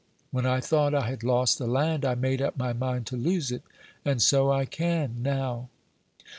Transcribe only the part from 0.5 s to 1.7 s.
thought I had lost the